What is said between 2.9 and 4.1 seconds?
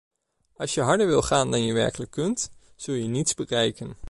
je niets bereiken.